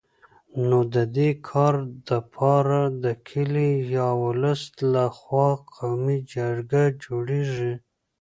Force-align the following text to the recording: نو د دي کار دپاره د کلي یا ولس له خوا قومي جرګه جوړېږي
نو 0.67 0.79
د 0.95 0.95
دي 1.15 1.29
کار 1.49 1.75
دپاره 2.09 2.79
د 3.03 3.05
کلي 3.27 3.71
یا 3.95 4.09
ولس 4.25 4.61
له 4.93 5.05
خوا 5.17 5.49
قومي 5.75 6.17
جرګه 6.33 6.83
جوړېږي 7.03 7.73